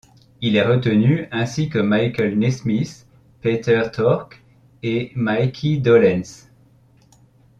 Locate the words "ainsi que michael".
1.31-2.35